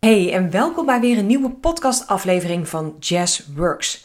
[0.00, 4.04] Hey en welkom bij weer een nieuwe podcastaflevering van Jazz Works.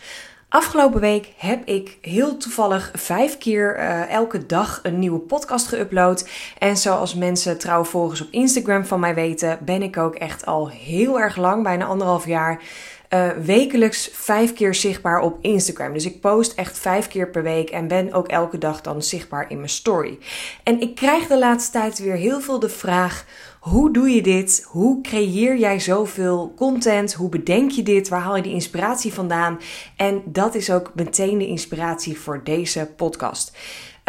[0.49, 6.29] Afgelopen week heb ik heel toevallig vijf keer uh, elke dag een nieuwe podcast geüpload.
[6.57, 10.69] En zoals mensen trouwe volgers op Instagram van mij weten, ben ik ook echt al
[10.69, 12.61] heel erg lang, bijna anderhalf jaar,
[13.09, 15.93] uh, wekelijks vijf keer zichtbaar op Instagram.
[15.93, 19.45] Dus ik post echt vijf keer per week en ben ook elke dag dan zichtbaar
[19.49, 20.19] in mijn story.
[20.63, 23.25] En ik krijg de laatste tijd weer heel veel de vraag
[23.69, 24.65] hoe doe je dit?
[24.67, 27.13] Hoe creëer jij zoveel content?
[27.13, 28.07] Hoe bedenk je dit?
[28.09, 29.59] Waar haal je die inspiratie vandaan?
[29.95, 33.57] En dat is ook meteen de inspiratie voor deze podcast.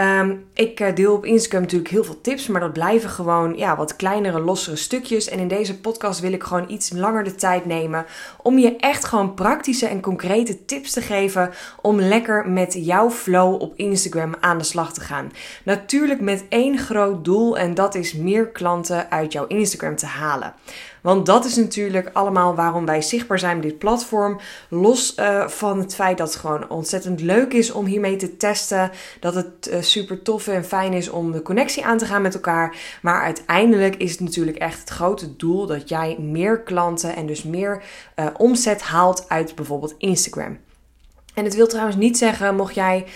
[0.01, 3.77] Um, ik eh, deel op Instagram natuurlijk heel veel tips, maar dat blijven gewoon ja,
[3.77, 5.29] wat kleinere, lossere stukjes.
[5.29, 8.07] En in deze podcast wil ik gewoon iets langer de tijd nemen
[8.43, 11.51] om je echt gewoon praktische en concrete tips te geven
[11.83, 15.33] om lekker met jouw flow op Instagram aan de slag te gaan.
[15.65, 20.55] Natuurlijk met één groot doel en dat is meer klanten uit jouw Instagram te halen.
[21.07, 24.41] Want dat is natuurlijk allemaal waarom wij zichtbaar zijn op dit platform.
[24.69, 28.91] Los uh, van het feit dat het gewoon ontzettend leuk is om hiermee te testen.
[29.21, 32.35] Dat het uh, super tof en fijn is om de connectie aan te gaan met
[32.35, 32.77] elkaar.
[33.03, 37.43] Maar uiteindelijk is het natuurlijk echt het grote doel dat jij meer klanten en dus
[37.43, 37.83] meer
[38.17, 40.59] uh, omzet haalt uit bijvoorbeeld Instagram.
[41.35, 43.07] En het wil trouwens niet zeggen, mocht jij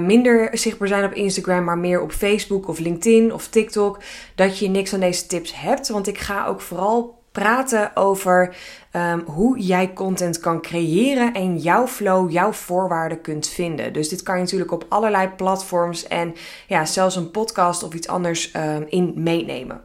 [0.00, 3.98] minder zichtbaar zijn op Instagram, maar meer op Facebook of LinkedIn of TikTok,
[4.34, 5.88] dat je niks aan deze tips hebt.
[5.88, 8.56] Want ik ga ook vooral praten over
[8.96, 13.92] um, hoe jij content kan creëren en jouw flow, jouw voorwaarden kunt vinden.
[13.92, 16.34] Dus dit kan je natuurlijk op allerlei platforms en
[16.66, 19.80] ja, zelfs een podcast of iets anders um, in meenemen.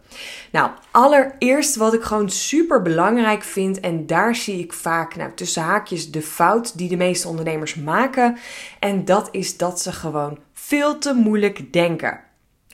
[0.51, 5.61] Nou, allereerst wat ik gewoon super belangrijk vind en daar zie ik vaak nou, tussen
[5.61, 8.37] haakjes de fout die de meeste ondernemers maken.
[8.79, 12.24] En dat is dat ze gewoon veel te moeilijk denken.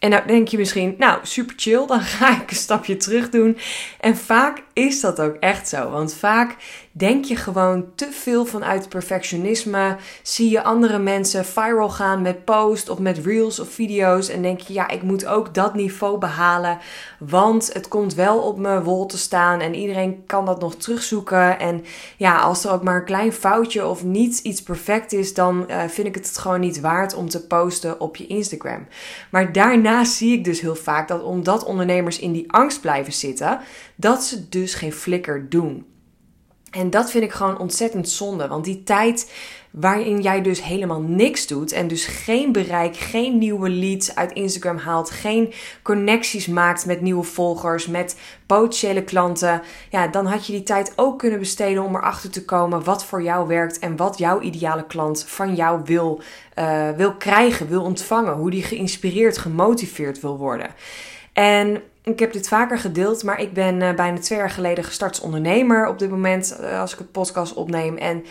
[0.01, 3.57] En nou denk je misschien, nou super chill, dan ga ik een stapje terug doen.
[3.99, 5.89] En vaak is dat ook echt zo.
[5.89, 6.55] Want vaak
[6.91, 9.97] denk je gewoon te veel vanuit perfectionisme.
[10.23, 14.29] Zie je andere mensen viral gaan met posts of met reels of video's.
[14.29, 16.77] En denk je, ja, ik moet ook dat niveau behalen.
[17.19, 19.59] Want het komt wel op mijn wol te staan.
[19.59, 21.59] En iedereen kan dat nog terugzoeken.
[21.59, 21.83] En
[22.17, 25.83] ja, als er ook maar een klein foutje of niet iets perfect is, dan uh,
[25.87, 28.87] vind ik het gewoon niet waard om te posten op je Instagram.
[29.31, 33.59] Maar daarna zie ik dus heel vaak dat omdat ondernemers in die angst blijven zitten,
[33.95, 35.90] dat ze dus geen flikker doen.
[36.71, 38.47] En dat vind ik gewoon ontzettend zonde.
[38.47, 39.31] Want die tijd
[39.71, 44.77] waarin jij dus helemaal niks doet en dus geen bereik, geen nieuwe leads uit Instagram
[44.77, 48.15] haalt, geen connecties maakt met nieuwe volgers, met
[48.45, 52.83] potentiële klanten, ja, dan had je die tijd ook kunnen besteden om erachter te komen
[52.83, 56.21] wat voor jou werkt en wat jouw ideale klant van jou wil,
[56.59, 60.67] uh, wil krijgen, wil ontvangen, hoe die geïnspireerd, gemotiveerd wil worden.
[61.33, 65.11] En ik heb dit vaker gedeeld, maar ik ben uh, bijna twee jaar geleden gestart
[65.11, 67.97] als ondernemer op dit moment, uh, als ik het podcast opneem.
[67.97, 68.25] En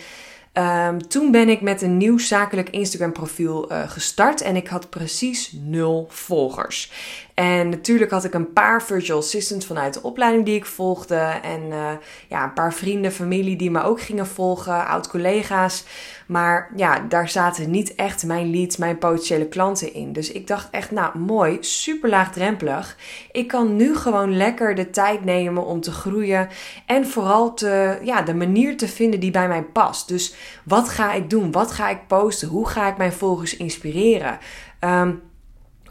[0.53, 4.89] um, toen ben ik met een nieuw zakelijk Instagram profiel uh, gestart en ik had
[4.89, 6.91] precies nul volgers.
[7.41, 11.15] En natuurlijk had ik een paar virtual assistants vanuit de opleiding die ik volgde.
[11.43, 11.89] En uh,
[12.27, 15.83] ja, een paar vrienden, familie die me ook gingen volgen, oud-collega's.
[16.27, 20.13] Maar ja, daar zaten niet echt mijn leads, mijn potentiële klanten in.
[20.13, 22.97] Dus ik dacht echt, nou mooi, super laagdrempelig.
[23.31, 26.49] Ik kan nu gewoon lekker de tijd nemen om te groeien.
[26.85, 30.07] En vooral te, ja, de manier te vinden die bij mij past.
[30.07, 31.51] Dus wat ga ik doen?
[31.51, 32.47] Wat ga ik posten?
[32.47, 34.37] Hoe ga ik mijn volgers inspireren?
[34.79, 35.21] Um,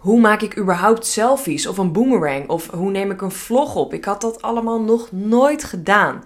[0.01, 2.49] hoe maak ik überhaupt selfies of een boomerang?
[2.49, 3.95] Of hoe neem ik een vlog op?
[3.95, 6.25] Ik had dat allemaal nog nooit gedaan.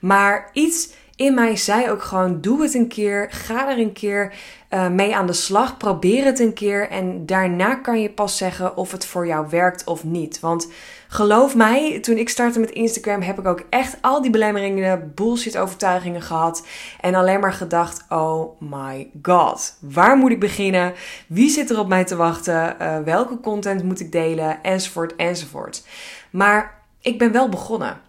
[0.00, 4.34] Maar iets in mij zei ook gewoon: doe het een keer, ga er een keer
[4.70, 8.76] uh, mee aan de slag, probeer het een keer en daarna kan je pas zeggen
[8.76, 10.40] of het voor jou werkt of niet.
[10.40, 10.68] Want
[11.16, 15.58] geloof mij, toen ik startte met Instagram heb ik ook echt al die belemmeringen, bullshit
[15.58, 16.66] overtuigingen gehad
[17.00, 20.94] en alleen maar gedacht: oh my god, waar moet ik beginnen?
[21.28, 22.76] Wie zit er op mij te wachten?
[22.80, 24.62] Uh, welke content moet ik delen?
[24.62, 25.86] Enzovoort, enzovoort.
[26.30, 28.00] Maar ik ben wel begonnen.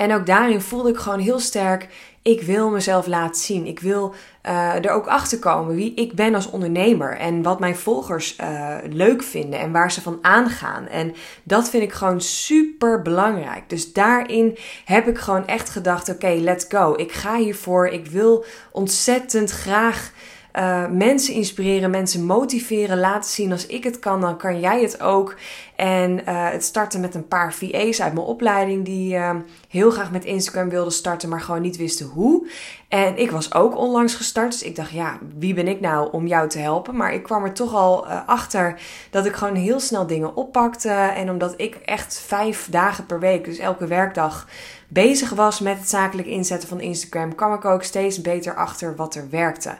[0.00, 1.88] En ook daarin voelde ik gewoon heel sterk:
[2.22, 3.66] ik wil mezelf laten zien.
[3.66, 4.14] Ik wil
[4.46, 8.76] uh, er ook achter komen wie ik ben als ondernemer en wat mijn volgers uh,
[8.88, 10.86] leuk vinden en waar ze van aangaan.
[10.86, 13.68] En dat vind ik gewoon super belangrijk.
[13.68, 16.94] Dus daarin heb ik gewoon echt gedacht: oké, let's go.
[16.96, 17.86] Ik ga hiervoor.
[17.86, 20.12] Ik wil ontzettend graag
[20.58, 25.00] uh, mensen inspireren, mensen motiveren, laten zien als ik het kan, dan kan jij het
[25.00, 25.36] ook.
[25.76, 29.30] En uh, het starten met een paar VA's uit mijn opleiding die uh,
[29.68, 32.48] heel graag met Instagram wilden starten, maar gewoon niet wisten hoe.
[32.88, 36.26] En ik was ook onlangs gestart, dus ik dacht, ja, wie ben ik nou om
[36.26, 36.96] jou te helpen?
[36.96, 38.80] Maar ik kwam er toch al achter
[39.10, 40.90] dat ik gewoon heel snel dingen oppakte.
[40.90, 44.48] En omdat ik echt vijf dagen per week, dus elke werkdag,
[44.88, 49.14] bezig was met het zakelijk inzetten van Instagram, kwam ik ook steeds beter achter wat
[49.14, 49.70] er werkte.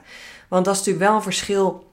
[0.51, 1.89] Want dat is natuurlijk wel een verschil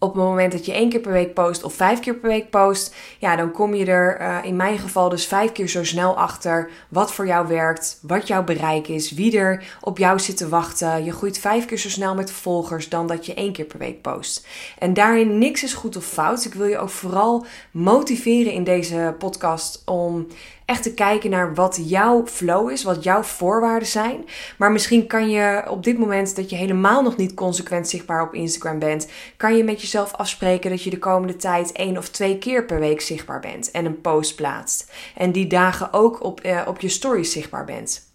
[0.00, 2.50] op het moment dat je één keer per week post of vijf keer per week
[2.50, 6.16] post, ja, dan kom je er uh, in mijn geval dus vijf keer zo snel
[6.16, 10.48] achter wat voor jou werkt, wat jouw bereik is, wie er op jou zit te
[10.48, 11.04] wachten.
[11.04, 14.02] Je groeit vijf keer zo snel met volgers dan dat je één keer per week
[14.02, 14.46] post.
[14.78, 16.44] En daarin niks is goed of fout.
[16.44, 20.26] Ik wil je ook vooral motiveren in deze podcast om
[20.70, 24.24] echt te kijken naar wat jouw flow is, wat jouw voorwaarden zijn.
[24.58, 28.34] Maar misschien kan je op dit moment dat je helemaal nog niet consequent zichtbaar op
[28.34, 32.38] Instagram bent, kan je met jezelf afspreken dat je de komende tijd één of twee
[32.38, 34.92] keer per week zichtbaar bent en een post plaatst.
[35.16, 38.08] En die dagen ook op, uh, op je stories zichtbaar bent.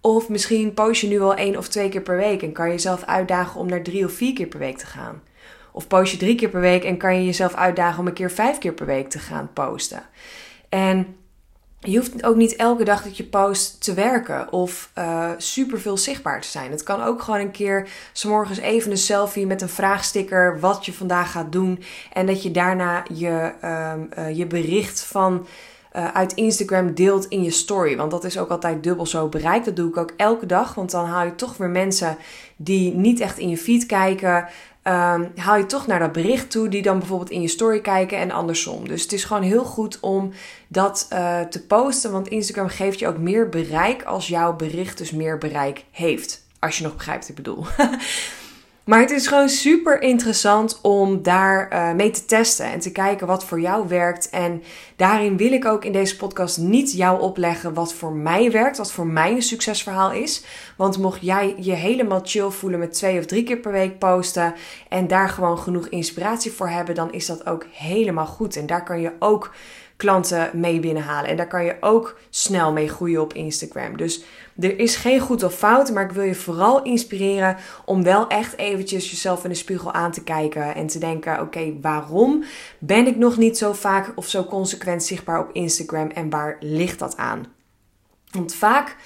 [0.00, 2.72] Of misschien post je nu al één of twee keer per week en kan je
[2.72, 5.22] jezelf uitdagen om naar drie of vier keer per week te gaan.
[5.72, 8.30] Of post je drie keer per week en kan je jezelf uitdagen om een keer
[8.30, 10.02] vijf keer per week te gaan posten.
[10.68, 11.16] En
[11.82, 15.96] je hoeft ook niet elke dag dat je post te werken of uh, super veel
[15.96, 16.70] zichtbaar te zijn.
[16.70, 20.86] Het kan ook gewoon een keer s morgens even een selfie met een vraagsticker wat
[20.86, 21.82] je vandaag gaat doen.
[22.12, 25.46] En dat je daarna je, uh, uh, je bericht van
[25.96, 27.96] uh, uit Instagram deelt in je story.
[27.96, 29.64] Want dat is ook altijd dubbel zo bereikt.
[29.64, 30.74] Dat doe ik ook elke dag.
[30.74, 32.16] Want dan haal je toch weer mensen
[32.56, 34.48] die niet echt in je feed kijken.
[34.84, 38.18] Um, haal je toch naar dat bericht toe, die dan bijvoorbeeld in je story kijken
[38.18, 38.88] en andersom.
[38.88, 40.32] Dus het is gewoon heel goed om
[40.68, 45.10] dat uh, te posten, want Instagram geeft je ook meer bereik als jouw bericht dus
[45.10, 46.44] meer bereik heeft.
[46.58, 47.66] Als je nog begrijpt wat ik bedoel.
[48.84, 53.26] Maar het is gewoon super interessant om daar uh, mee te testen en te kijken
[53.26, 54.30] wat voor jou werkt.
[54.30, 54.62] En
[54.96, 58.92] daarin wil ik ook in deze podcast niet jou opleggen wat voor mij werkt, wat
[58.92, 60.44] voor mij een succesverhaal is.
[60.76, 64.54] Want mocht jij je helemaal chill voelen met twee of drie keer per week posten
[64.88, 68.56] en daar gewoon genoeg inspiratie voor hebben, dan is dat ook helemaal goed.
[68.56, 69.50] En daar kan je ook
[70.02, 71.30] klanten mee binnenhalen.
[71.30, 73.96] En daar kan je ook snel mee groeien op Instagram.
[73.96, 74.24] Dus
[74.60, 78.56] er is geen goed of fout, maar ik wil je vooral inspireren om wel echt
[78.56, 82.44] eventjes jezelf in de spiegel aan te kijken en te denken: oké, waarom
[82.78, 86.98] ben ik nog niet zo vaak of zo consequent zichtbaar op Instagram en waar ligt
[86.98, 87.46] dat aan?
[88.30, 88.96] Want vaak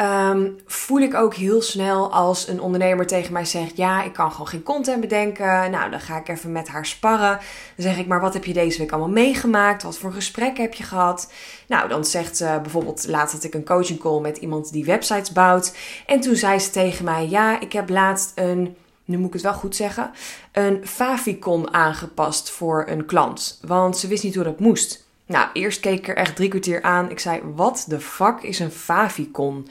[0.00, 4.30] Um, voel ik ook heel snel als een ondernemer tegen mij zegt: Ja, ik kan
[4.30, 5.70] gewoon geen content bedenken.
[5.70, 7.38] Nou, dan ga ik even met haar sparren.
[7.76, 9.82] Dan zeg ik: Maar wat heb je deze week allemaal meegemaakt?
[9.82, 11.32] Wat voor gesprek heb je gehad?
[11.66, 15.32] Nou, dan zegt ze bijvoorbeeld: Laatst had ik een coaching call met iemand die websites
[15.32, 15.76] bouwt.
[16.06, 18.76] En toen zei ze tegen mij: Ja, ik heb laatst een.
[19.04, 20.10] Nu moet ik het wel goed zeggen.
[20.52, 23.58] Een favicon aangepast voor een klant.
[23.66, 25.05] Want ze wist niet hoe dat moest.
[25.26, 27.10] Nou, eerst keek ik er echt drie kwartier aan.
[27.10, 29.68] Ik zei, wat de fuck is een favicon?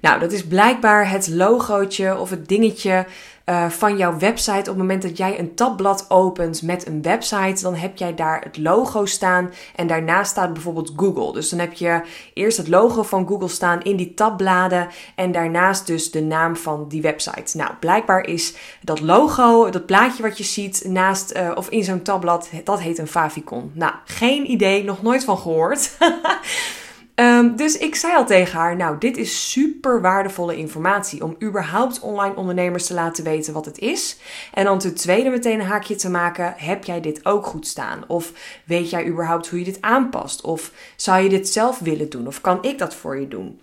[0.00, 3.06] Nou, dat is blijkbaar het logootje of het dingetje
[3.48, 4.58] uh, van jouw website.
[4.58, 8.40] Op het moment dat jij een tabblad opent met een website, dan heb jij daar
[8.42, 9.50] het logo staan.
[9.74, 11.32] En daarnaast staat bijvoorbeeld Google.
[11.32, 12.00] Dus dan heb je
[12.34, 14.88] eerst het logo van Google staan in die tabbladen.
[15.14, 17.56] En daarnaast dus de naam van die website.
[17.56, 22.02] Nou, blijkbaar is dat logo, dat plaatje wat je ziet naast uh, of in zo'n
[22.02, 23.70] tabblad, dat heet een favicon.
[23.74, 25.90] Nou, geen idee, nog nooit van gehoord.
[27.20, 32.00] Um, dus ik zei al tegen haar: Nou, dit is super waardevolle informatie om überhaupt
[32.00, 34.16] online ondernemers te laten weten wat het is.
[34.54, 38.04] En dan ten tweede meteen een haakje te maken: Heb jij dit ook goed staan?
[38.06, 38.32] Of
[38.64, 40.40] weet jij überhaupt hoe je dit aanpast?
[40.40, 42.26] Of zou je dit zelf willen doen?
[42.26, 43.60] Of kan ik dat voor je doen?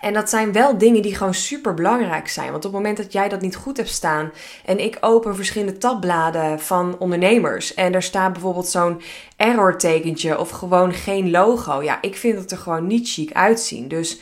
[0.00, 2.50] En dat zijn wel dingen die gewoon super belangrijk zijn.
[2.50, 4.32] Want op het moment dat jij dat niet goed hebt staan.
[4.64, 7.74] En ik open verschillende tabbladen van ondernemers.
[7.74, 9.00] En daar staat bijvoorbeeld zo'n
[9.36, 11.82] error tekentje of gewoon geen logo.
[11.82, 13.88] Ja, ik vind het er gewoon niet chic uitzien.
[13.88, 14.20] Dus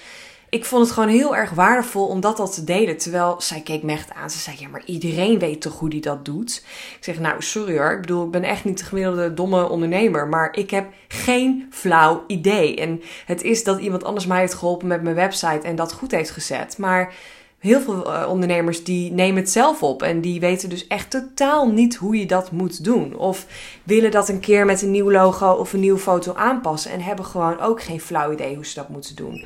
[0.49, 2.97] ik vond het gewoon heel erg waardevol om dat al te delen.
[2.97, 4.31] Terwijl zij keek me echt aan.
[4.31, 6.65] Ze zei: Ja, maar iedereen weet toch hoe die dat doet?
[6.97, 7.93] Ik zeg: Nou, sorry hoor.
[7.93, 10.29] Ik bedoel, ik ben echt niet de gemiddelde domme ondernemer.
[10.29, 12.77] Maar ik heb geen flauw idee.
[12.77, 16.11] En het is dat iemand anders mij heeft geholpen met mijn website en dat goed
[16.11, 16.79] heeft gezet.
[16.79, 17.15] Maar
[17.59, 21.69] heel veel uh, ondernemers die nemen het zelf op en die weten dus echt totaal
[21.69, 23.17] niet hoe je dat moet doen.
[23.17, 23.47] Of
[23.83, 27.25] willen dat een keer met een nieuw logo of een nieuwe foto aanpassen en hebben
[27.25, 29.45] gewoon ook geen flauw idee hoe ze dat moeten doen.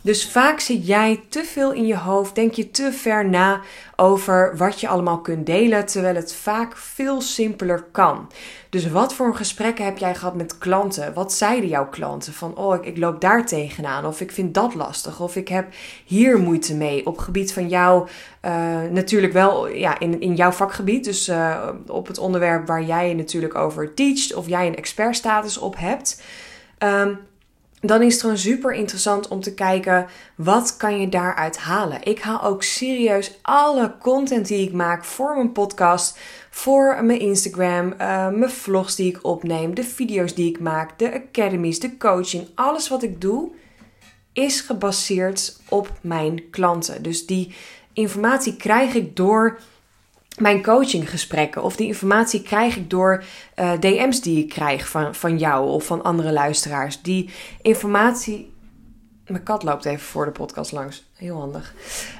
[0.00, 3.60] Dus vaak zit jij te veel in je hoofd, denk je te ver na
[3.96, 8.30] over wat je allemaal kunt delen, terwijl het vaak veel simpeler kan.
[8.70, 11.14] Dus wat voor gesprekken heb jij gehad met klanten?
[11.14, 12.32] Wat zeiden jouw klanten?
[12.32, 15.66] Van, oh, ik, ik loop daar tegenaan, of ik vind dat lastig, of ik heb
[16.04, 17.06] hier moeite mee.
[17.06, 18.08] Op gebied van jou,
[18.42, 18.52] uh,
[18.90, 23.54] natuurlijk wel ja, in, in jouw vakgebied, dus uh, op het onderwerp waar jij natuurlijk
[23.54, 26.22] over teacht, of jij een expertstatus op hebt.
[26.78, 27.18] Um,
[27.80, 32.02] dan is het gewoon super interessant om te kijken wat kan je daaruit halen.
[32.02, 36.18] Ik haal ook serieus alle content die ik maak voor mijn podcast,
[36.50, 41.12] voor mijn Instagram, uh, mijn vlogs die ik opneem, de video's die ik maak, de
[41.12, 43.50] academies, de coaching, alles wat ik doe
[44.32, 47.02] is gebaseerd op mijn klanten.
[47.02, 47.54] Dus die
[47.92, 49.58] informatie krijg ik door
[50.40, 53.24] mijn coachinggesprekken of die informatie krijg ik door
[53.56, 57.02] uh, DM's die ik krijg van, van jou of van andere luisteraars.
[57.02, 57.30] Die
[57.62, 58.56] informatie.
[59.26, 61.10] Mijn kat loopt even voor de podcast langs.
[61.16, 61.74] Heel handig.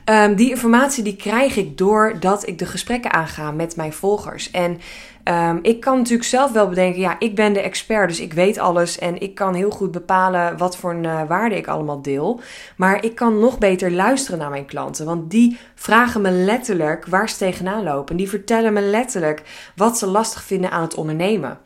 [0.04, 4.50] Um, die informatie die krijg ik doordat ik de gesprekken aanga met mijn volgers.
[4.50, 4.80] En
[5.28, 8.58] um, ik kan natuurlijk zelf wel bedenken, ja, ik ben de expert, dus ik weet
[8.58, 12.40] alles en ik kan heel goed bepalen wat voor een uh, waarde ik allemaal deel.
[12.76, 17.28] Maar ik kan nog beter luisteren naar mijn klanten, want die vragen me letterlijk waar
[17.28, 18.16] ze tegenaan lopen.
[18.16, 19.42] Die vertellen me letterlijk
[19.76, 21.58] wat ze lastig vinden aan het ondernemen.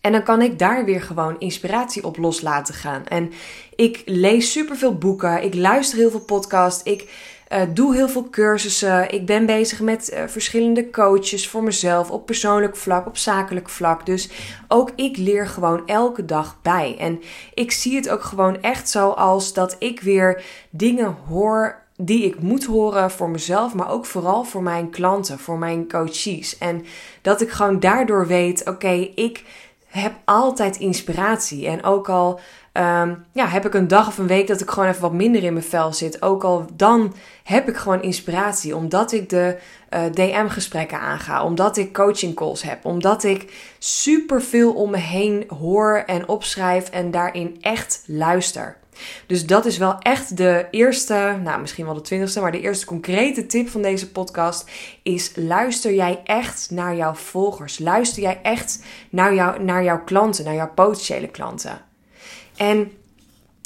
[0.00, 3.06] En dan kan ik daar weer gewoon inspiratie op los laten gaan.
[3.06, 3.32] En
[3.76, 7.08] ik lees superveel boeken, ik luister heel veel podcasts, ik
[7.52, 9.12] uh, doe heel veel cursussen.
[9.12, 14.06] Ik ben bezig met uh, verschillende coaches voor mezelf op persoonlijk vlak, op zakelijk vlak.
[14.06, 14.28] Dus
[14.68, 16.96] ook ik leer gewoon elke dag bij.
[16.98, 17.20] En
[17.54, 22.40] ik zie het ook gewoon echt zo als dat ik weer dingen hoor die ik
[22.40, 26.58] moet horen voor mezelf, maar ook vooral voor mijn klanten, voor mijn coaches.
[26.58, 26.84] En
[27.22, 29.44] dat ik gewoon daardoor weet: oké, ik
[29.86, 31.66] heb altijd inspiratie.
[31.66, 32.40] En ook al
[32.72, 35.42] um, ja, heb ik een dag of een week dat ik gewoon even wat minder
[35.42, 36.22] in mijn vel zit.
[36.22, 38.76] Ook al dan heb ik gewoon inspiratie.
[38.76, 39.58] Omdat ik de
[39.88, 41.44] eh, DM-gesprekken aanga.
[41.44, 42.84] Omdat ik coaching calls heb.
[42.84, 48.76] Omdat ik superveel om me heen hoor en opschrijf en daarin echt luister.
[49.26, 52.86] Dus dat is wel echt de eerste, nou misschien wel de twintigste, maar de eerste
[52.86, 54.70] concrete tip van deze podcast
[55.02, 57.78] is: luister jij echt naar jouw volgers?
[57.78, 61.87] Luister jij echt naar, jou, naar jouw klanten, naar jouw potentiële klanten?
[62.58, 62.92] En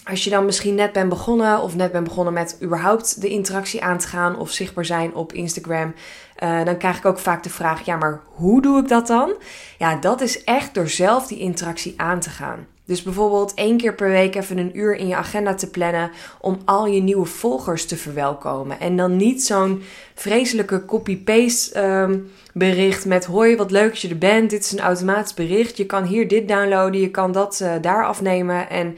[0.04, 3.82] als je dan misschien net bent begonnen of net bent begonnen met überhaupt de interactie
[3.82, 5.94] aan te gaan of zichtbaar zijn op Instagram,
[6.42, 9.34] uh, dan krijg ik ook vaak de vraag: ja, maar hoe doe ik dat dan?
[9.78, 12.66] Ja, dat is echt door zelf die interactie aan te gaan.
[12.92, 16.58] Dus bijvoorbeeld één keer per week even een uur in je agenda te plannen om
[16.64, 18.80] al je nieuwe volgers te verwelkomen.
[18.80, 19.82] En dan niet zo'n
[20.14, 24.50] vreselijke copy-paste um, bericht met hoi wat leuk dat je er bent.
[24.50, 25.76] Dit is een automatisch bericht.
[25.76, 28.96] Je kan hier dit downloaden, je kan dat uh, daar afnemen en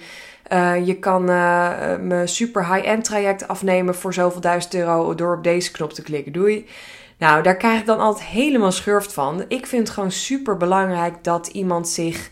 [0.53, 1.71] uh, je kan uh,
[2.01, 6.33] mijn super high-end traject afnemen voor zoveel duizend euro door op deze knop te klikken.
[6.33, 6.67] Doei.
[7.19, 9.45] Nou, daar krijg ik dan altijd helemaal schurft van.
[9.49, 12.31] Ik vind het gewoon super belangrijk dat iemand zich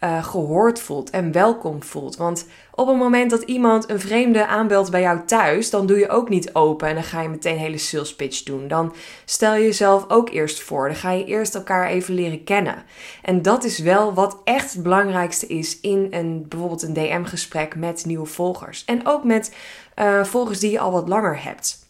[0.00, 2.16] uh, gehoord voelt en welkom voelt.
[2.16, 6.08] Want op het moment dat iemand een vreemde aanbelt bij jou thuis, dan doe je
[6.08, 8.68] ook niet open en dan ga je meteen een hele sales pitch doen.
[8.68, 10.88] Dan stel je jezelf ook eerst voor.
[10.88, 12.82] Dan ga je eerst elkaar even leren kennen.
[13.22, 18.04] En dat is wel wat echt het belangrijkste is in een, bijvoorbeeld een DM-gesprek met
[18.06, 18.84] nieuwe volgers.
[18.84, 19.54] En ook met
[19.96, 21.86] uh, volgers die je al wat langer hebt.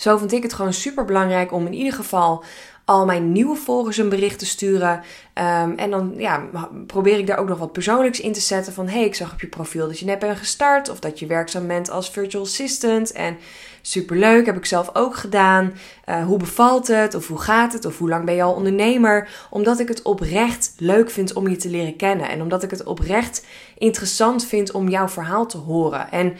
[0.00, 2.44] Zo vind ik het gewoon super belangrijk om in ieder geval
[2.90, 5.02] al mijn nieuwe volgers een bericht te sturen.
[5.34, 6.48] Um, en dan ja,
[6.86, 8.72] probeer ik daar ook nog wat persoonlijks in te zetten.
[8.72, 10.88] Van hey, ik zag op je profiel dat je net bent gestart.
[10.88, 13.12] Of dat je werkzaam bent als virtual assistant.
[13.12, 13.36] En
[13.82, 15.72] superleuk, heb ik zelf ook gedaan.
[16.08, 17.14] Uh, hoe bevalt het?
[17.14, 17.84] Of hoe gaat het?
[17.84, 19.28] Of hoe lang ben je al ondernemer?
[19.50, 22.28] Omdat ik het oprecht leuk vind om je te leren kennen.
[22.28, 23.44] En omdat ik het oprecht
[23.78, 26.10] interessant vind om jouw verhaal te horen.
[26.10, 26.36] En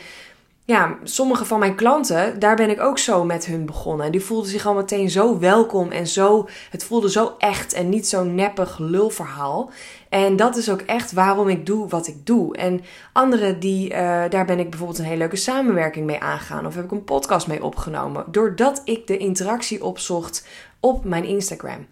[0.71, 4.12] ja, sommige van mijn klanten, daar ben ik ook zo met hun begonnen.
[4.12, 8.09] Die voelden zich al meteen zo welkom en zo, het voelde zo echt en niet
[8.09, 9.71] zo'n neppig lulverhaal.
[10.09, 12.57] En dat is ook echt waarom ik doe wat ik doe.
[12.57, 12.81] En
[13.12, 13.97] anderen, die, uh,
[14.29, 16.67] daar ben ik bijvoorbeeld een hele leuke samenwerking mee aangegaan.
[16.67, 18.25] Of heb ik een podcast mee opgenomen.
[18.31, 20.47] Doordat ik de interactie opzocht
[20.81, 21.87] op mijn Instagram.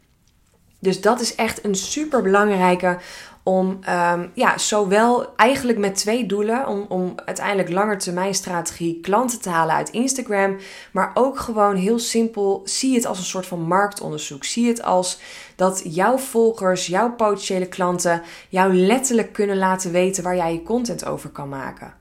[0.78, 2.98] Dus dat is echt een super belangrijke
[3.42, 9.48] om um, ja, zowel eigenlijk met twee doelen, om, om uiteindelijk langetermijn strategie klanten te
[9.50, 10.56] halen uit Instagram,
[10.92, 14.44] maar ook gewoon heel simpel, zie het als een soort van marktonderzoek.
[14.44, 15.20] Zie het als
[15.56, 21.04] dat jouw volgers, jouw potentiële klanten jou letterlijk kunnen laten weten waar jij je content
[21.04, 21.94] over kan maken.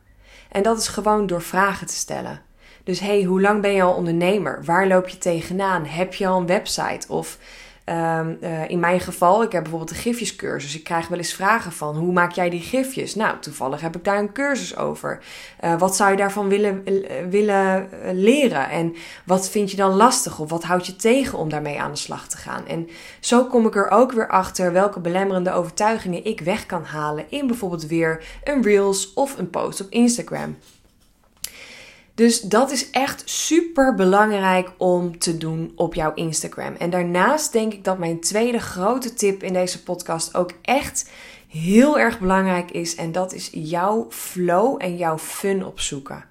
[0.52, 2.42] En dat is gewoon door vragen te stellen.
[2.84, 4.64] Dus hey, hoe lang ben je al ondernemer?
[4.66, 5.86] Waar loop je tegenaan?
[5.86, 7.08] Heb je al een website?
[7.08, 7.38] Of
[7.88, 10.76] Ehm, eh, in mijn geval, ik heb bijvoorbeeld een gifjescursus.
[10.76, 13.16] Ik krijg wel eens vragen van, hoe maak jij die gifjes?
[13.16, 15.20] Nou, toevallig heb ik daar een cursus over.
[15.64, 16.84] Uh, wat zou je daarvan willen,
[17.30, 18.70] willen leren?
[18.70, 20.40] En wat vind je dan lastig?
[20.40, 22.68] Of wat houdt je tegen om daarmee aan de slag te gaan?
[22.68, 22.90] En
[23.20, 27.48] zo kom ik er ook weer achter welke belemmerende overtuigingen ik weg kan halen in
[27.48, 30.58] bijvoorbeeld weer een Reels of een post op Instagram.
[32.18, 36.76] Dus dat is echt super belangrijk om te doen op jouw Instagram.
[36.76, 41.10] En daarnaast denk ik dat mijn tweede grote tip in deze podcast ook echt
[41.48, 42.96] heel erg belangrijk is.
[42.96, 46.26] En dat is jouw flow en jouw fun opzoeken.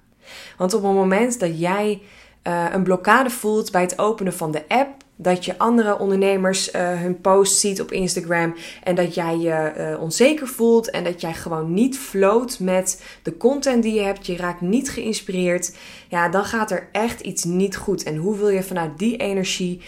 [0.57, 2.01] Want op het moment dat jij
[2.47, 7.01] uh, een blokkade voelt bij het openen van de app, dat je andere ondernemers uh,
[7.01, 11.33] hun post ziet op Instagram en dat jij je uh, onzeker voelt en dat jij
[11.33, 15.75] gewoon niet float met de content die je hebt, je raakt niet geïnspireerd,
[16.07, 18.03] ja, dan gaat er echt iets niet goed.
[18.03, 19.81] En hoe wil je vanuit die energie,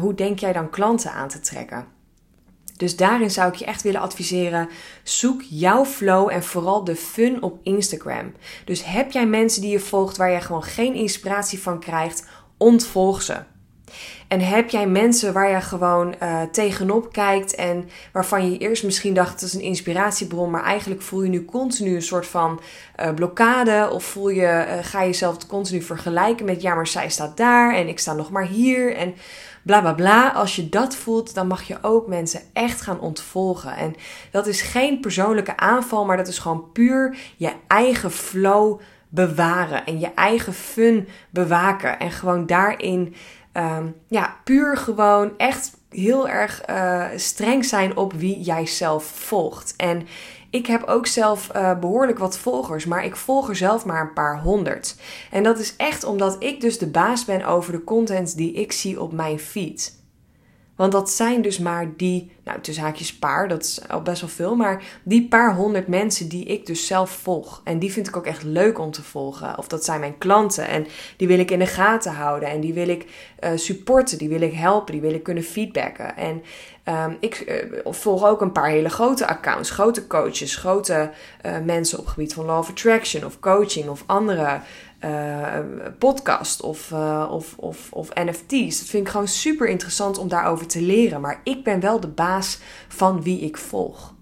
[0.00, 1.95] hoe denk jij dan klanten aan te trekken?
[2.76, 4.68] Dus daarin zou ik je echt willen adviseren:
[5.02, 8.32] zoek jouw flow en vooral de fun op Instagram.
[8.64, 13.22] Dus heb jij mensen die je volgt waar je gewoon geen inspiratie van krijgt, ontvolg
[13.22, 13.36] ze.
[14.28, 19.14] En heb jij mensen waar je gewoon uh, tegenop kijkt en waarvan je eerst misschien
[19.14, 22.60] dacht het is een inspiratiebron, maar eigenlijk voel je nu continu een soort van
[23.00, 27.10] uh, blokkade of voel je, uh, ga je jezelf continu vergelijken met ja, maar zij
[27.10, 29.14] staat daar en ik sta nog maar hier en
[29.62, 30.28] bla bla bla.
[30.28, 33.76] Als je dat voelt, dan mag je ook mensen echt gaan ontvolgen.
[33.76, 33.94] En
[34.30, 40.00] dat is geen persoonlijke aanval, maar dat is gewoon puur je eigen flow bewaren en
[40.00, 43.14] je eigen fun bewaken en gewoon daarin
[43.56, 49.74] um, ja, puur gewoon echt heel erg uh, streng zijn op wie jij zelf volgt.
[49.76, 50.06] En
[50.50, 54.12] ik heb ook zelf uh, behoorlijk wat volgers, maar ik volg er zelf maar een
[54.12, 54.96] paar honderd.
[55.30, 58.72] En dat is echt omdat ik dus de baas ben over de content die ik
[58.72, 59.95] zie op mijn feed.
[60.76, 64.30] Want dat zijn dus maar die, nou tussen haakjes paar, dat is al best wel
[64.30, 67.60] veel, maar die paar honderd mensen die ik dus zelf volg.
[67.64, 69.58] En die vind ik ook echt leuk om te volgen.
[69.58, 72.74] Of dat zijn mijn klanten en die wil ik in de gaten houden en die
[72.74, 73.06] wil ik
[73.44, 76.16] uh, supporten, die wil ik helpen, die wil ik kunnen feedbacken.
[76.16, 76.42] En
[76.88, 81.10] um, ik uh, volg ook een paar hele grote accounts, grote coaches, grote
[81.46, 84.60] uh, mensen op het gebied van law of attraction of coaching of andere
[85.04, 85.58] uh,
[85.98, 88.78] podcast of, uh, of, of, of NFT's.
[88.78, 91.20] Dat vind ik gewoon super interessant om daarover te leren.
[91.20, 94.14] Maar ik ben wel de baas van wie ik volg.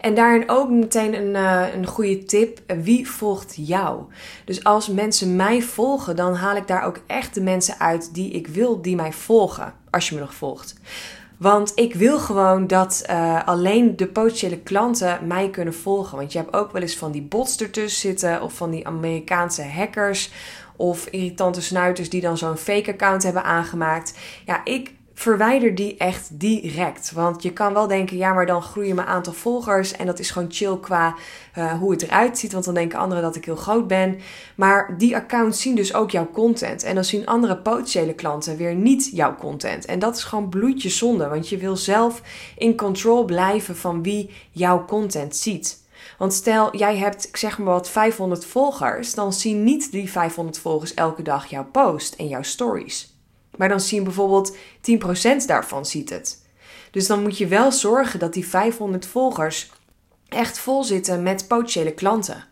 [0.00, 2.60] En daarin ook meteen een, uh, een goede tip.
[2.82, 4.02] Wie volgt jou?
[4.44, 8.30] Dus als mensen mij volgen, dan haal ik daar ook echt de mensen uit die
[8.30, 9.74] ik wil die mij volgen.
[9.90, 10.74] Als je me nog volgt.
[11.42, 16.18] Want ik wil gewoon dat uh, alleen de potentiële klanten mij kunnen volgen.
[16.18, 18.42] Want je hebt ook wel eens van die bots ertussen zitten.
[18.42, 20.30] Of van die Amerikaanse hackers.
[20.76, 24.18] Of irritante snuiters die dan zo'n fake account hebben aangemaakt.
[24.46, 27.12] Ja, ik verwijder die echt direct.
[27.12, 29.92] Want je kan wel denken, ja, maar dan groeien mijn aantal volgers.
[29.92, 31.14] En dat is gewoon chill qua
[31.58, 32.52] uh, hoe het eruit ziet.
[32.52, 34.18] Want dan denken anderen dat ik heel groot ben.
[34.54, 36.82] Maar die accounts zien dus ook jouw content.
[36.82, 39.84] En dan zien andere potentiële klanten weer niet jouw content.
[39.84, 41.28] En dat is gewoon bloedje zonde.
[41.28, 42.22] Want je wil zelf
[42.56, 45.80] in control blijven van wie jouw content ziet.
[46.18, 49.14] Want stel, jij hebt, ik zeg maar wat, 500 volgers.
[49.14, 53.11] Dan zien niet die 500 volgers elke dag jouw post en jouw stories.
[53.56, 56.46] Maar dan zien bijvoorbeeld 10% daarvan ziet het.
[56.90, 59.70] Dus dan moet je wel zorgen dat die 500 volgers
[60.28, 62.44] echt vol zitten met potentiële klanten.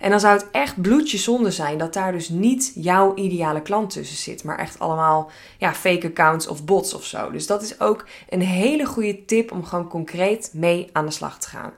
[0.00, 3.90] En dan zou het echt bloedje zonde zijn dat daar dus niet jouw ideale klant
[3.90, 7.30] tussen zit, maar echt allemaal ja, fake accounts of bots of zo.
[7.30, 11.38] Dus dat is ook een hele goede tip om gewoon concreet mee aan de slag
[11.38, 11.72] te gaan.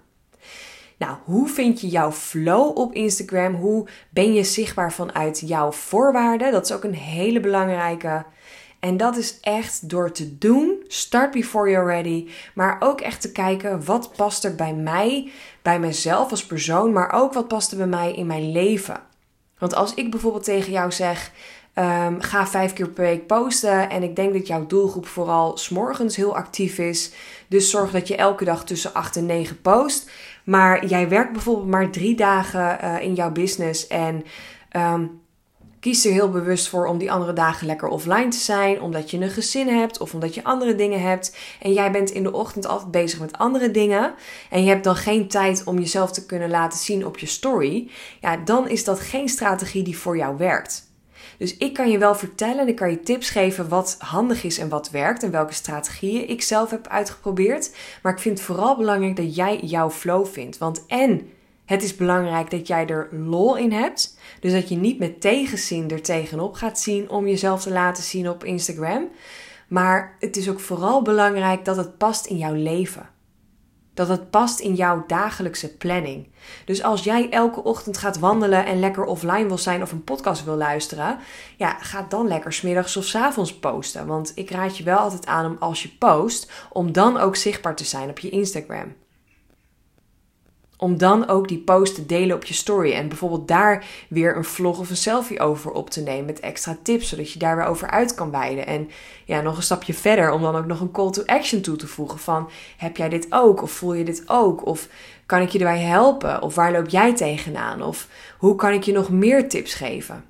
[0.99, 3.55] Nou, hoe vind je jouw flow op Instagram?
[3.55, 6.53] Hoe ben je zichtbaar vanuit jouw voorwaarden?
[6.53, 8.25] Dat is ook een hele belangrijke.
[8.81, 13.33] En dat is echt door te doen, start before you're ready, maar ook echt te
[13.33, 15.31] kijken wat past er bij mij,
[15.63, 19.01] bij mezelf als persoon, maar ook wat past er bij mij in mijn leven.
[19.59, 21.33] Want als ik bijvoorbeeld tegen jou zeg,
[21.75, 26.17] um, ga vijf keer per week posten en ik denk dat jouw doelgroep vooral s'morgens
[26.17, 27.13] heel actief is,
[27.49, 30.11] dus zorg dat je elke dag tussen 8 en 9 post.
[30.49, 34.25] Maar jij werkt bijvoorbeeld maar drie dagen uh, in jouw business en
[34.77, 35.21] um,
[35.81, 39.21] kies er heel bewust voor om die andere dagen lekker offline te zijn, omdat je
[39.21, 41.37] een gezin hebt of omdat je andere dingen hebt.
[41.61, 44.15] En jij bent in de ochtend altijd bezig met andere dingen
[44.51, 47.91] en je hebt dan geen tijd om jezelf te kunnen laten zien op je story.
[48.21, 50.88] Ja, dan is dat geen strategie die voor jou werkt.
[51.39, 54.59] Dus ik kan je wel vertellen en ik kan je tips geven wat handig is
[54.59, 57.75] en wat werkt en welke strategieën ik zelf heb uitgeprobeerd.
[58.03, 60.59] Maar ik vind het vooral belangrijk dat jij jouw flow vindt.
[60.59, 61.31] Want en
[61.65, 64.19] het is belangrijk dat jij er lol in hebt.
[64.41, 68.29] Dus dat je niet met tegenzin er tegenop gaat zien om jezelf te laten zien
[68.29, 69.09] op Instagram.
[69.69, 73.09] Maar het is ook vooral belangrijk dat het past in jouw leven.
[73.99, 76.29] Dat het past in jouw dagelijkse planning.
[76.65, 80.45] Dus als jij elke ochtend gaat wandelen en lekker offline wil zijn of een podcast
[80.45, 81.19] wil luisteren,
[81.57, 84.07] ja, ga dan lekker smiddags of s avonds posten.
[84.07, 87.77] Want ik raad je wel altijd aan om als je post, om dan ook zichtbaar
[87.77, 88.95] te zijn op je Instagram.
[90.81, 92.93] Om dan ook die post te delen op je story.
[92.93, 96.25] En bijvoorbeeld daar weer een vlog of een selfie over op te nemen.
[96.25, 98.67] Met extra tips, zodat je daar weer over uit kan wijden.
[98.67, 98.91] En
[99.25, 101.87] ja, nog een stapje verder om dan ook nog een call to action toe te
[101.87, 102.19] voegen.
[102.19, 103.63] Van heb jij dit ook?
[103.63, 104.67] Of voel je dit ook?
[104.67, 104.89] Of
[105.27, 106.43] kan ik je erbij helpen?
[106.43, 107.83] Of waar loop jij tegenaan?
[107.83, 110.25] Of hoe kan ik je nog meer tips geven?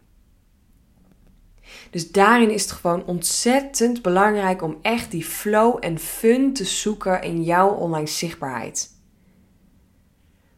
[1.90, 7.22] Dus daarin is het gewoon ontzettend belangrijk om echt die flow en fun te zoeken
[7.22, 8.96] in jouw online zichtbaarheid.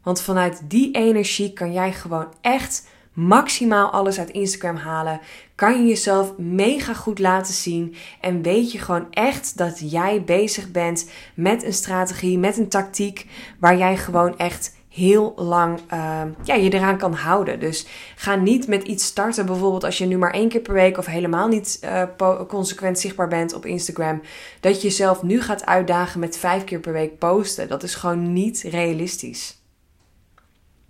[0.03, 5.21] Want vanuit die energie kan jij gewoon echt maximaal alles uit Instagram halen.
[5.55, 7.95] Kan je jezelf mega goed laten zien.
[8.21, 13.27] En weet je gewoon echt dat jij bezig bent met een strategie, met een tactiek.
[13.59, 17.61] Waar jij gewoon echt heel lang uh, ja, je eraan kan houden.
[17.61, 17.87] Dus
[18.17, 19.47] ga niet met iets starten.
[19.47, 22.03] Bijvoorbeeld als je nu maar één keer per week of helemaal niet uh,
[22.49, 24.23] consequent zichtbaar bent op Instagram.
[24.61, 27.69] Dat je jezelf nu gaat uitdagen met vijf keer per week posten.
[27.69, 29.60] Dat is gewoon niet realistisch.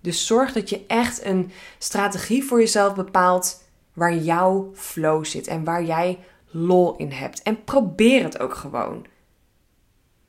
[0.01, 5.63] Dus zorg dat je echt een strategie voor jezelf bepaalt waar jouw flow zit en
[5.63, 6.19] waar jij
[6.51, 7.41] lol in hebt.
[7.41, 9.05] En probeer het ook gewoon.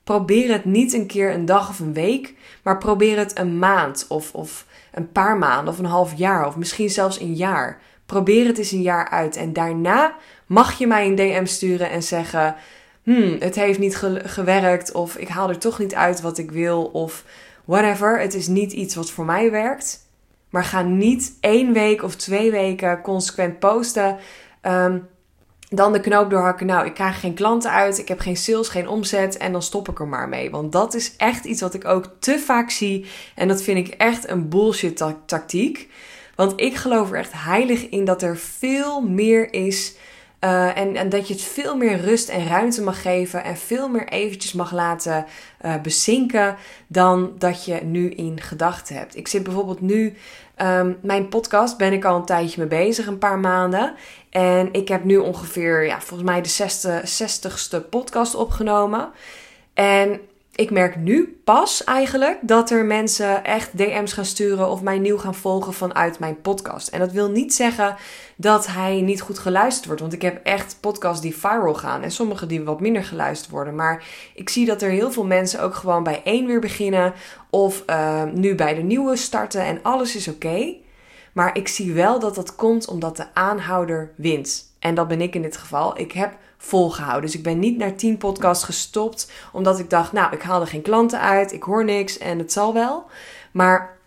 [0.03, 2.33] Probeer het niet een keer een dag of een week,
[2.63, 6.55] maar probeer het een maand of, of een paar maanden of een half jaar of
[6.55, 7.81] misschien zelfs een jaar.
[8.05, 12.03] Probeer het eens een jaar uit en daarna mag je mij een DM sturen en
[12.03, 12.55] zeggen:
[13.03, 16.83] Hmm, het heeft niet gewerkt of ik haal er toch niet uit wat ik wil
[16.83, 17.23] of
[17.65, 18.19] whatever.
[18.19, 20.07] Het is niet iets wat voor mij werkt.
[20.49, 24.17] Maar ga niet één week of twee weken consequent posten.
[24.61, 24.99] Ehm,
[25.69, 26.65] dan de knoop doorhakken.
[26.65, 27.97] Nou, ik krijg geen klanten uit.
[27.97, 29.37] Ik heb geen sales, geen omzet.
[29.37, 30.51] En dan stop ik er maar mee.
[30.51, 33.05] Want dat is echt iets wat ik ook te vaak zie.
[33.35, 35.89] En dat vind ik echt een bullshit tactiek.
[36.35, 39.95] Want ik geloof er echt heilig in dat er veel meer is
[40.43, 43.89] uh, en, en, dat je het veel meer rust en ruimte mag geven en veel
[43.89, 45.25] meer eventjes mag laten
[45.65, 46.55] uh, bezinken
[46.87, 49.15] dan dat je nu in gedachten hebt.
[49.15, 50.17] Ik zit bijvoorbeeld nu,
[50.61, 53.93] um, mijn podcast ben ik al een tijdje mee bezig, een paar maanden.
[54.29, 59.11] En ik heb nu ongeveer, ja, volgens mij de 60ste podcast opgenomen.
[59.73, 60.21] En
[60.55, 65.17] ik merk nu pas eigenlijk dat er mensen echt DM's gaan sturen of mij nieuw
[65.17, 66.87] gaan volgen vanuit mijn podcast.
[66.87, 67.95] En dat wil niet zeggen
[68.35, 70.01] dat hij niet goed geluisterd wordt.
[70.01, 73.75] Want ik heb echt podcasts die viral gaan en sommige die wat minder geluisterd worden.
[73.75, 77.13] Maar ik zie dat er heel veel mensen ook gewoon bij één weer beginnen
[77.49, 80.75] of uh, nu bij de nieuwe starten en alles is oké.
[81.33, 84.71] Maar ik zie wel dat dat komt omdat de aanhouder wint.
[84.79, 85.99] En dat ben ik in dit geval.
[85.99, 87.21] Ik heb volgehouden.
[87.21, 90.81] Dus ik ben niet naar 10 podcasts gestopt omdat ik dacht, nou, ik haalde geen
[90.81, 93.05] klanten uit, ik hoor niks en het zal wel.
[93.51, 93.97] Maar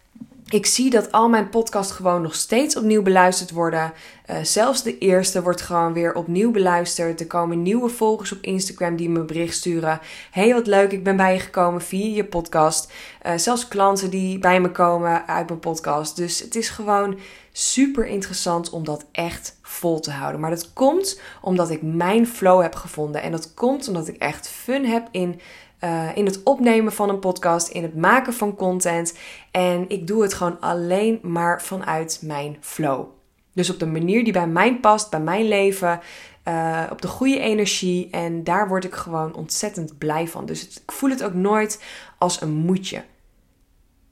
[0.48, 3.92] ik zie dat al mijn podcasts gewoon nog steeds opnieuw beluisterd worden.
[4.30, 7.20] Uh, zelfs de eerste wordt gewoon weer opnieuw beluisterd.
[7.20, 10.00] Er komen nieuwe volgers op Instagram die me bericht sturen.
[10.30, 12.92] Hey, wat leuk, ik ben bij je gekomen via je podcast.
[13.26, 16.16] Uh, zelfs klanten die bij me komen uit mijn podcast.
[16.16, 17.18] Dus het is gewoon
[17.58, 20.40] super interessant om dat echt vol te houden.
[20.40, 23.22] Maar dat komt omdat ik mijn flow heb gevonden.
[23.22, 25.40] En dat komt omdat ik echt fun heb in
[25.80, 29.18] uh, in het opnemen van een podcast, in het maken van content.
[29.50, 33.06] En ik doe het gewoon alleen maar vanuit mijn flow.
[33.52, 36.00] Dus op de manier die bij mij past, bij mijn leven,
[36.48, 38.10] uh, op de goede energie.
[38.10, 40.46] En daar word ik gewoon ontzettend blij van.
[40.46, 41.82] Dus ik voel het ook nooit
[42.18, 43.04] als een moedje.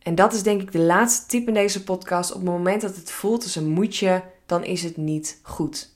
[0.05, 2.31] En dat is denk ik de laatste tip in deze podcast.
[2.31, 5.93] Op het moment dat het voelt als een moedje, dan is het niet goed.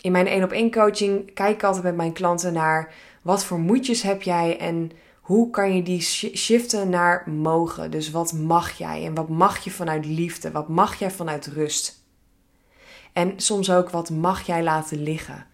[0.00, 3.58] In mijn 1 op 1 coaching kijk ik altijd met mijn klanten naar wat voor
[3.58, 6.00] moedjes heb jij en hoe kan je die
[6.36, 7.90] shiften naar mogen?
[7.90, 10.50] Dus wat mag jij en wat mag je vanuit liefde?
[10.50, 12.04] Wat mag jij vanuit rust?
[13.12, 15.46] En soms ook wat mag jij laten liggen?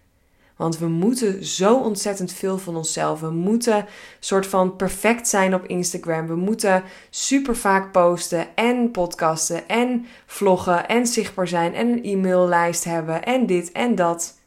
[0.59, 3.19] Want we moeten zo ontzettend veel van onszelf.
[3.19, 3.85] We moeten
[4.19, 6.27] soort van perfect zijn op Instagram.
[6.27, 12.83] We moeten super vaak posten en podcasten en vloggen en zichtbaar zijn en een e-maillijst
[12.83, 14.39] hebben en dit en dat.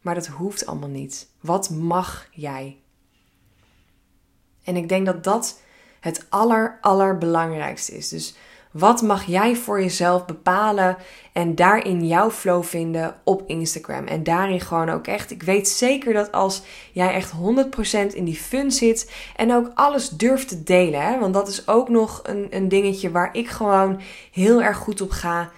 [0.00, 1.28] Maar dat hoeft allemaal niet.
[1.40, 2.78] Wat mag jij?
[4.64, 5.60] En ik denk dat dat
[6.00, 8.08] het aller, allerbelangrijkste is.
[8.08, 8.34] Dus
[8.72, 10.96] wat mag jij voor jezelf bepalen
[11.32, 14.06] en daarin jouw flow vinden op Instagram?
[14.06, 15.30] En daarin gewoon ook echt.
[15.30, 17.32] Ik weet zeker dat als jij echt
[18.10, 21.68] 100% in die fun zit en ook alles durft te delen, hè, want dat is
[21.68, 24.00] ook nog een, een dingetje waar ik gewoon
[24.32, 25.50] heel erg goed op ga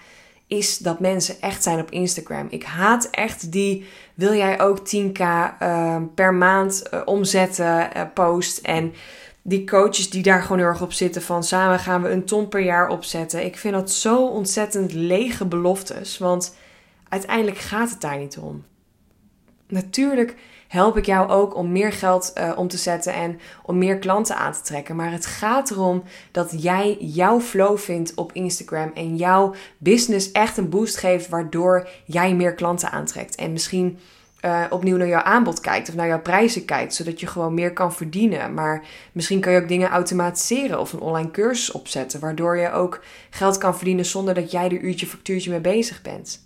[0.47, 2.47] is dat mensen echt zijn op Instagram.
[2.49, 8.57] Ik haat echt die wil jij ook 10k uh, per maand uh, omzetten uh, post
[8.57, 8.93] en
[9.47, 12.47] die coaches die daar gewoon heel erg op zitten van samen gaan we een ton
[12.47, 13.45] per jaar opzetten.
[13.45, 16.55] Ik vind dat zo ontzettend lege beloftes, want
[17.09, 18.63] uiteindelijk gaat het daar niet om.
[19.67, 20.35] Natuurlijk
[20.67, 24.37] help ik jou ook om meer geld uh, om te zetten en om meer klanten
[24.37, 24.95] aan te trekken.
[24.95, 30.57] Maar het gaat erom dat jij jouw flow vindt op Instagram en jouw business echt
[30.57, 33.35] een boost geeft, waardoor jij meer klanten aantrekt.
[33.35, 33.99] En misschien
[34.45, 37.73] uh, opnieuw naar jouw aanbod kijkt of naar jouw prijzen kijkt, zodat je gewoon meer
[37.73, 38.53] kan verdienen.
[38.53, 43.03] Maar misschien kan je ook dingen automatiseren of een online cursus opzetten, waardoor je ook
[43.29, 46.43] geld kan verdienen zonder dat jij er uurtje factuurtje mee bezig bent.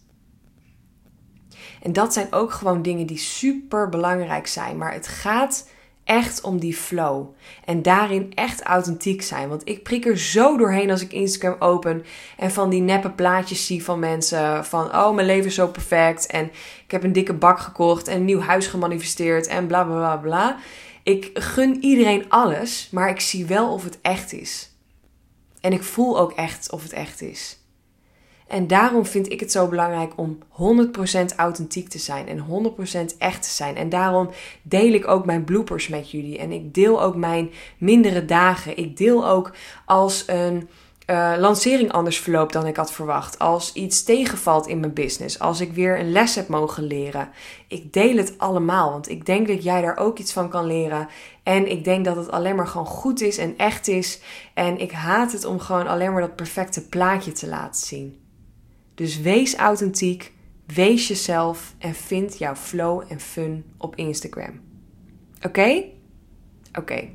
[1.81, 4.77] En dat zijn ook gewoon dingen die super belangrijk zijn.
[4.77, 5.67] Maar het gaat
[6.09, 7.27] echt om die flow.
[7.65, 9.49] En daarin echt authentiek zijn.
[9.49, 12.05] Want ik prik er zo doorheen als ik Instagram open
[12.37, 14.65] en van die neppe plaatjes zie van mensen.
[14.65, 16.25] Van oh, mijn leven is zo perfect.
[16.25, 16.45] En
[16.85, 20.17] ik heb een dikke bak gekocht en een nieuw huis gemanifesteerd en bla bla bla
[20.17, 20.57] bla.
[21.03, 24.71] Ik gun iedereen alles, maar ik zie wel of het echt is.
[25.61, 27.58] En ik voel ook echt of het echt is.
[28.49, 32.45] En daarom vind ik het zo belangrijk om 100% authentiek te zijn en
[33.13, 33.75] 100% echt te zijn.
[33.75, 34.29] En daarom
[34.61, 36.37] deel ik ook mijn bloopers met jullie.
[36.37, 38.77] En ik deel ook mijn mindere dagen.
[38.77, 39.51] Ik deel ook
[39.85, 40.69] als een
[41.09, 43.39] uh, lancering anders verloopt dan ik had verwacht.
[43.39, 45.39] Als iets tegenvalt in mijn business.
[45.39, 47.29] Als ik weer een les heb mogen leren.
[47.67, 51.07] Ik deel het allemaal, want ik denk dat jij daar ook iets van kan leren.
[51.43, 54.19] En ik denk dat het alleen maar gewoon goed is en echt is.
[54.53, 58.28] En ik haat het om gewoon alleen maar dat perfecte plaatje te laten zien.
[58.99, 60.33] Dus wees authentiek,
[60.65, 64.59] wees jezelf en vind jouw flow en fun op Instagram.
[65.45, 65.83] Oké?
[66.77, 67.09] Oké.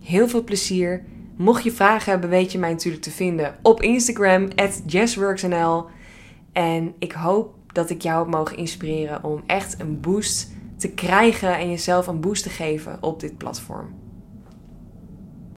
[0.00, 1.04] Heel veel plezier.
[1.36, 4.48] Mocht je vragen hebben, weet je mij natuurlijk te vinden op Instagram,
[4.86, 5.86] @jessworksnl.
[6.52, 11.58] En ik hoop dat ik jou heb mogen inspireren om echt een boost te krijgen
[11.58, 14.01] en jezelf een boost te geven op dit platform.